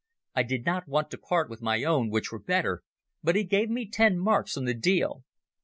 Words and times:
I 0.33 0.41
did 0.41 0.65
not 0.65 0.87
want 0.87 1.11
to 1.11 1.17
part 1.19 1.47
with 1.47 1.61
my 1.61 1.83
own, 1.83 2.09
which 2.09 2.31
were 2.31 2.39
better, 2.39 2.81
but 3.21 3.35
he 3.35 3.43
gave 3.43 3.69
me 3.69 3.87
ten 3.87 4.17
marks 4.17 4.57
on 4.57 4.65
the 4.65 4.73
deal. 4.73 5.25